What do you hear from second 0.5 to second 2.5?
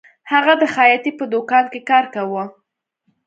د خیاطۍ په دکان کې کار کاوه